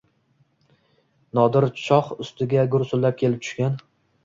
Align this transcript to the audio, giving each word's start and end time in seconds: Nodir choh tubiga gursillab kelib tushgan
Nodir 1.41 1.67
choh 1.83 2.11
tubiga 2.41 2.65
gursillab 2.75 3.21
kelib 3.23 3.47
tushgan 3.47 3.81